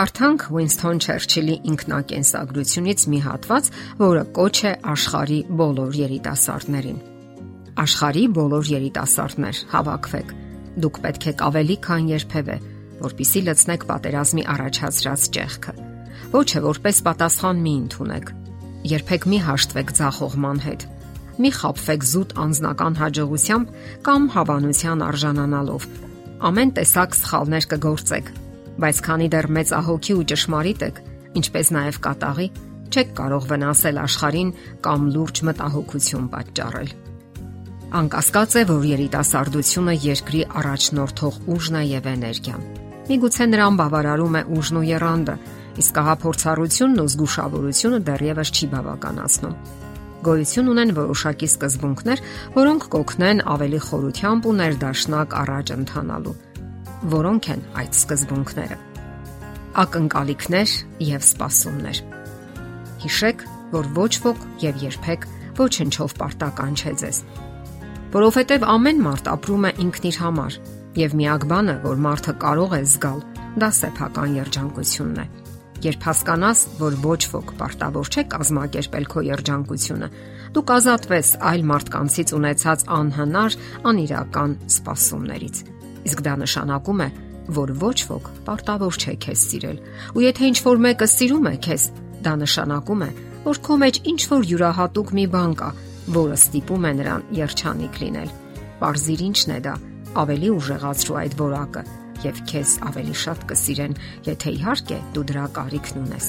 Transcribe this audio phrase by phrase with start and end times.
[0.00, 3.66] Կարդանք Winston Churchill-ի ինքնակենսագրությունից մի հատված,
[4.00, 7.00] որը կոչ է աշխարի բոլոր երիտասարդներին։
[7.84, 10.32] Աշխարի բոլոր երիտասարդներ, հավաքվեք։
[10.80, 12.56] Դուք պետք է ավելի քան երբևէ,
[13.04, 15.76] որpիսի լցնեք պատերազմի առաջացրած ճեղքը։
[16.32, 18.34] Ոչ է որպես պատասխան մի ընդունեք։
[18.96, 20.90] Երբեք մի հաշտվեք ցախողման հետ։
[21.44, 25.90] Մի խապվեք զուտ անznական հաջողությամբ կամ հավանության արժանանալով։
[26.40, 28.30] Ամեն տեսակ սխալներ կգործեք,
[28.80, 31.00] բայց քանի դեռ մեծ ահոքի ու ճշմարիտ եք,
[31.40, 32.48] ինչպես նաև կատաղի,
[32.90, 34.50] չեք կարող վնասել աշխարհին
[34.84, 36.90] կամ լուրջ մտահոգություն պատճառել։
[38.00, 42.66] Անկասկած է, որ երիտասարդությունը երկրի առաջնորդող ուժն է եւ էներգիան։
[43.10, 45.34] Միգուցե նրան բավարարում է ուժն ու երանդը,
[45.82, 49.56] իսկ հաղափորձառությունն ու զգուշավորությունը դեռևս չի բավականացնում։
[50.20, 52.22] Գոյություն ունեն որոշակի սկզբունքներ,
[52.60, 56.36] որոնք կօգնեն ավելի խորությամբ ու ներդաշնակ առաջ ընթանալու
[57.08, 58.76] որոնք են այդ սկզբունքները։
[59.80, 60.72] Ակնկալիքներ
[61.06, 62.00] եւ սպասումներ։
[63.00, 65.26] Հիշեք, որ ոչ ոք եւ երբեք
[65.60, 67.22] ոչնչով պարտական չէ ձեզ։
[68.10, 70.58] Որովհետեւ ամեն մարդ ապրում է ինքն իր համար
[71.00, 73.20] եւ միակ բանը, որ մարդը կարող է զգալ,
[73.62, 75.26] դա սեփական երջանկությունն է։
[75.80, 80.12] Երբ հասկանաս, որ ոչ ոք պարտավոր չէ կազմակերպել քո երջանկությունը,
[80.52, 85.68] դու կազատվես այլ մարդկանցից ունեցած անհնար, անիրական սպասումներից
[86.08, 87.08] Իսկ դա նշանակում է,
[87.50, 89.78] որ ոչ ոք պարտավոր չէ քեզ սիրել։
[90.16, 91.84] Ու եթե ինչ որ մեկը սիրում է քեզ,
[92.24, 93.10] դա նշանակում է,
[93.46, 95.70] որ քո մեջ ինչ որ յուրահատուկ մի բան կա,
[96.20, 98.30] որը ստիպում է նրան երջանիկ լինել։
[98.80, 99.74] Պարզիր ինչն է դա,
[100.20, 101.82] ավելի ուժեղացրու այդ որակը
[102.20, 103.98] եւ քեզ ավելի շատ կսիրեն,
[104.28, 106.26] եթե իհարկե դու դրա կարիքն ունես։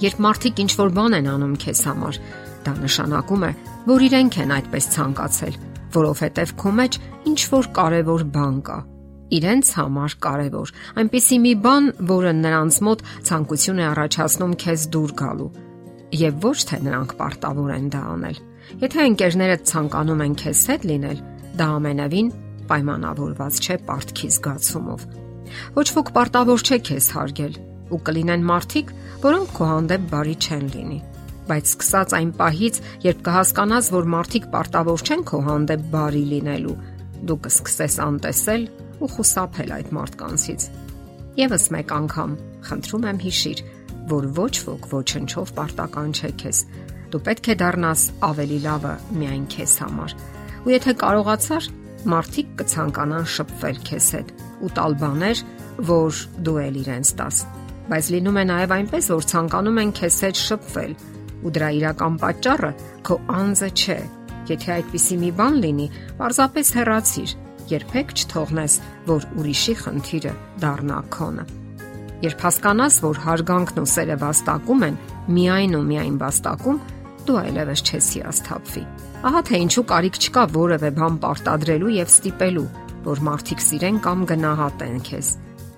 [0.00, 2.20] Երբ մարդիկ ինչ որ բան են անում քեզ համար,
[2.64, 3.52] դա նշանակում է,
[3.90, 5.58] որ իրենք են այդպես ցանկացել
[5.96, 6.98] որովհետև քո մեջ
[7.30, 8.78] ինչ որ կարևոր բան կա
[9.30, 15.50] իրենց համար կարևոր այնպիսի մի բան, որը նրանց մոտ ցանկություն է առաջացնում քեզ դուր գալու
[16.20, 18.40] եւ ոչ թե նրանք պարտավոր են դա անել
[18.80, 21.24] եթե ընկերներդ ցանկանում են քեզ հետ լինել
[21.60, 22.32] դա ամենևին
[22.70, 25.06] պայմանավորված չէ պարտքի զգացումով
[25.78, 27.54] ոչ ոք պարտավոր չէ քեզ հարգել
[27.90, 28.92] ու կլինեն մարդիկ,
[29.24, 31.00] որոնք քո հանդեպ բարի չեն լինի
[31.50, 36.76] բայց սկսած այն պահից, երբ կհասկանաս, որ մարդիկ պարտավոր չեն քո հանդեպ բարի լինելու,
[37.26, 38.64] դու կսկսես անտեսել
[39.00, 40.66] ու խուսափել այդ մարդկանցից։
[41.40, 42.32] Եվս մեկ անգամ,
[42.68, 43.62] խնդրում եմ հիշիր,
[44.10, 46.62] որ ոչ ոք ոչնչով պարտական չէ քեզ։
[47.10, 50.14] Դու պետք է դառնաս ավելի լավը միայն քեզ համար։
[50.60, 51.68] Ու եթե կարողացար,
[52.10, 55.42] մարդիկ կցանկանան շփվել քեզ հետ ու տալ բաներ,
[55.90, 57.40] որ դու էլ իրենց տաս։
[57.90, 60.92] Բայց լինում է նաև այնպես, որ ցանկանում են քեզ հետ շփվել,
[61.44, 62.70] ու դրա իրական պատճառը
[63.06, 63.98] քո անձը չէ։
[64.50, 65.86] Եթե այդպիսի մի բան լինի,
[66.18, 67.34] պարզապես հեռացիր,
[67.70, 68.76] երբեք չթողնես,
[69.10, 70.32] որ ուրիշի խնդիրը
[70.64, 71.44] դառնա քոնը։
[72.20, 74.98] Երբ հասկանաս, որ հարգանքն ու սերը վաստակում են,
[75.36, 76.82] միայն ու միայն վաստակում,
[77.30, 78.84] դու այլևս չես հիասթափվի։
[79.30, 82.68] Ահա թե ինչու կարիք չկա որևէ բան պարտադրելու եւ ստիպելու,
[83.06, 85.32] որ մարդիկ սիրեն կամ գնահատեն քեզ,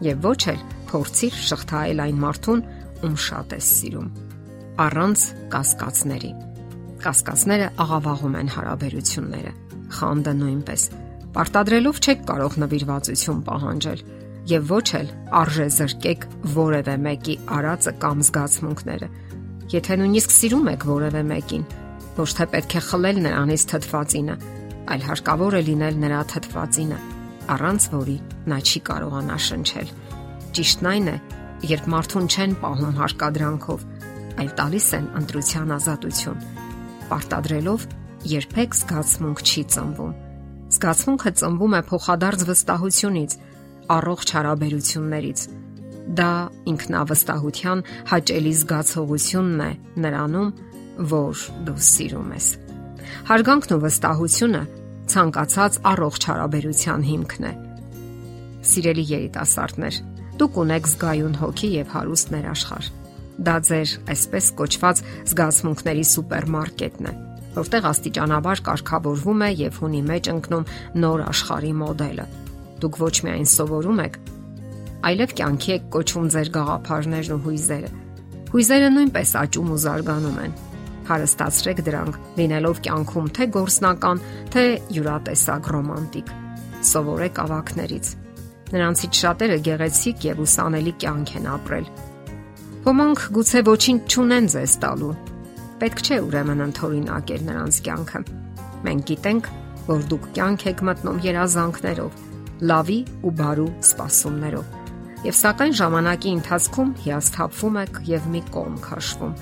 [0.08, 2.68] եւ ոչ էլ փորձիր շղթայել այն մարդուն,
[3.06, 4.31] ում շատ ես սիրում
[4.80, 5.22] առանց
[5.52, 6.28] կասկածների։
[7.02, 9.52] Կասկածները աղավաղում են հարաբերությունները։
[9.92, 10.84] Խանդը նույնպես։
[11.34, 14.00] Պարտադրելով չեք կարող նվիրվածություն պահանջել
[14.52, 15.12] եւ ոչ էլ
[15.42, 16.24] արժե զրկեք
[16.56, 19.08] որևէ մեկի արածը կամ զգացմունքները։
[19.76, 21.68] Եթե նույնիսկ սիրում եք որևէ մեկին,
[22.16, 24.36] ոչ թե պետք է խլել նրանից թթվածինը,
[24.92, 26.98] այլ հարկավոր է լինել նրա թթվածինը,
[27.52, 28.18] առանց որի
[28.48, 29.96] նա չի կարողանա շնչել։
[30.56, 31.16] Ճիշտն այն է,
[31.72, 33.86] երբ մարդուն չեն պահում հարկադրանքով,
[34.40, 36.44] այլ տալիս են ընտրության ազատություն։
[37.10, 37.86] Պարտադրելով
[38.32, 40.12] երբեք զգացմունք չի ծնվում։
[40.72, 43.32] Զգացմունքը ծնվում է փոխադարձ վստահությունից,
[43.96, 45.40] առողջ հարաբերություններից։
[46.18, 46.30] Դա
[46.72, 47.82] ինքնավստահության
[48.12, 49.70] հաճելի զգացողությունն է
[50.06, 50.48] նրանում,
[51.12, 52.46] որ դու սիրում ես։
[53.32, 54.62] Հարգանքն ու վստահությունը
[55.12, 57.52] ցանկացած առողջ հարաբերության հիմքն է։
[58.72, 60.00] Սիրելի երիտասարդներ,
[60.40, 62.92] դուք ունեք զգայուն հոգի եւ հարուստ ներաշխար
[63.40, 64.98] Դա ձեր այսպես կոչված
[65.30, 67.12] զգացմունքների սուպերմարկետն է,
[67.56, 70.66] որտեղ աստիճանաբար կարգավորվում է եւ հունի մեջ ընկնում
[71.00, 72.26] նոր աշխարհի մոդելը։
[72.82, 74.18] Դուք ոչ միայն սովորում եք,
[75.08, 77.90] այլև կյանքի եք կոչվում ձեր գաղափարներն ու հույզերը։
[78.52, 80.56] Հույզերը նույնպես աճում ու զարգանում են։
[81.08, 86.32] Հարստացրեք դրանք, լինելով կյանքում թե գործնական, թե յուրատեսակ ռոմանտիկ։
[86.92, 88.12] Սովորեք ավակներից։
[88.72, 91.86] Նրանցից շատերը գեղեցիկ եւ ուսանելի կյանք են ապրել
[92.82, 95.10] Ոմանք գուցե ոչինչ չունեն ձեզ տալու։
[95.78, 98.20] Պետք չէ ուրեմն ընթորինակել նրանց կյանքը։
[98.86, 99.50] Մենք գիտենք,
[99.86, 102.16] որ դուք կյանք եք մտնում երազանքներով,
[102.72, 104.74] լավի ու բարու սպասումներով։
[105.22, 109.36] Եվ սակայն ժամանակի ընթացքում հիասթափվում եք եւ մի կողմ քաշվում,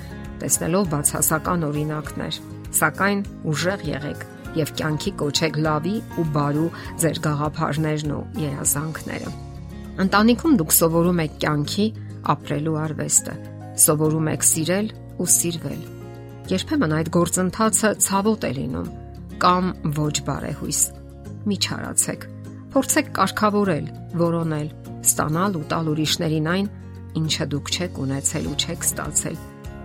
[0.44, 2.40] տեսնելով բացասական օրինակներ,
[2.76, 4.28] սակայն ուժեղ եղեք
[4.60, 6.68] եւ կյանքի կոչեք լավի ու բարու
[7.00, 9.34] ձեր գաղափարներն ու երազանքները։
[10.04, 11.86] Ընտանիքում դուք սովորում եք կյանքի
[12.34, 13.34] ապրելու արվեստը,
[13.84, 14.90] սովորում եք սիրել
[15.20, 15.82] ու սիրվել։
[16.50, 18.90] Երբեմն այդ գործընթացը ցավոտ է լինում
[19.44, 19.70] կամ
[20.00, 20.80] ոչ բարեհույս։
[21.50, 22.26] Մի չարացեք։
[22.74, 23.86] Փորձեք կարգավորել,
[24.20, 24.68] որոնել,
[25.00, 26.68] ստանալ ու տալ ուրիշներին այն,
[27.20, 29.40] ինչը դուք չեք ունեցել ու չեք ստացել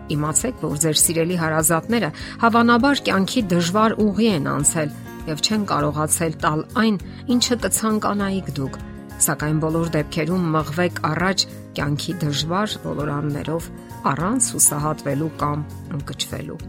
[0.06, 2.10] Իմացեք, որ ձեր սիրելի հարազատները
[2.44, 4.92] հավանաբար կյանքի դժվար ուղի են անցել
[5.26, 7.00] եւ չեն կարողացել տալ այն,
[7.36, 8.78] ինչը կցանկանայիք դուք,
[9.26, 11.46] սակայն բոլոր դեպքերում մղվեք առաջ
[11.78, 13.70] կյանքի դժվար ոլորաններով
[14.12, 15.66] առանց հուսահատվելու կամ
[15.98, 16.60] ընկճվելու։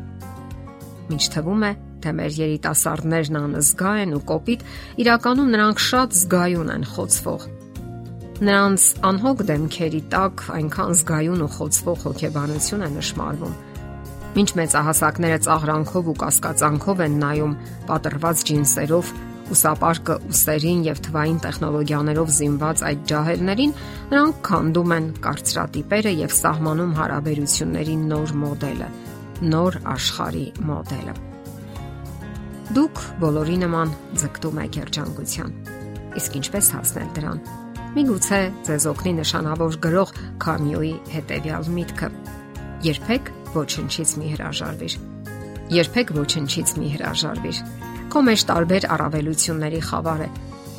[1.16, 1.72] Ինչ թվում է,
[2.02, 4.64] թե մեր երիտասարդներն անզգա են ու կոպիտ,
[5.04, 7.46] իրականում նրանք շատ զգայուն են խոցվող։
[8.36, 13.54] Նրանց անհոգ դեմքերի տակ այնքան զգայուն ու խոցվող հոգեբանություն է նշмарվում։
[14.36, 17.54] Ինչ մեծահասակները ծաղրանքով ու կասկածանքով են նայում
[17.88, 19.12] պատրված ջինսերով
[19.54, 23.74] ուսապարկը ուսերին եւ թվային տեխնոլոգիաներով զինված այդ ջահելներին,
[24.10, 28.88] նրանք քանդում են կարծրատիպերը եւ սահմանում հարաբերությունների նոր մոդելը,
[29.54, 31.16] նոր աշխարհի մոդելը։
[32.76, 35.52] Դուք բոլորի նման ձգտում եք երջանկության։
[36.18, 37.42] Իսկ ինչպես հասնել դրան։
[37.96, 40.10] Միգուցե ձեզ օգնի նշանավոր գրող
[40.42, 42.08] Քամյուի հետևյալ միտքը.
[42.86, 44.96] Երբեք ոչնչից մի հրաժարվիր։
[45.76, 47.60] Երբեք ոչնչից մի հրաժարվիր։
[48.16, 50.26] Քո մեջ տարբեր առավելությունների խավար է,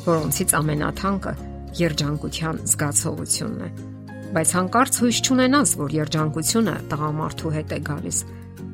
[0.08, 1.34] որոնցից ամենաթանկը
[1.78, 3.68] երջանկության զգացողությունն է։
[4.34, 8.18] Բայց հանկարծ հույս չունենաս, որ երջանկությունը տղամարդու հետ է գալիս։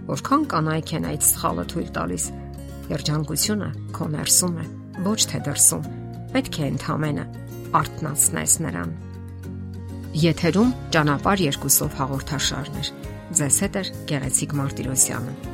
[0.08, 2.24] Որքան կանայք են այդ սխալը թույլ տալիս։
[2.94, 3.68] Երջանկությունը
[4.00, 4.66] քո ներսում է,
[5.12, 5.88] ոչ թե դրսում։
[6.32, 8.94] Պետք է ընդհանրապես արթնացնես նրան։
[10.24, 12.86] Եթերում ճանապար երկուսով հաղորդաշարն է։
[13.34, 15.53] Ձեզ հետ է Գեղեցիկ Մարտիրոսյանը։